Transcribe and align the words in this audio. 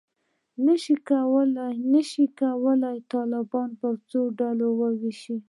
نه 1.95 2.01
شو 2.09 2.25
کولای 2.39 2.97
طالبان 3.13 3.69
پر 3.79 3.93
څو 4.09 4.21
ډلو 4.39 4.67
وویشو. 4.79 5.35